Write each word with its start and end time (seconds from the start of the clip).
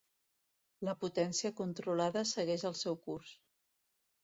La 0.89 0.95
potència 1.03 1.51
controlada 1.59 2.25
segueix 2.33 2.67
el 2.73 2.77
seu 2.83 3.01
curs. 3.07 3.39